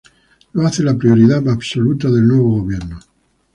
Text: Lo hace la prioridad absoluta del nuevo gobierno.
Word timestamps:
Lo 0.53 0.65
hace 0.65 0.81
la 0.81 0.97
prioridad 0.97 1.47
absoluta 1.47 2.09
del 2.09 2.27
nuevo 2.27 2.59
gobierno. 2.61 2.99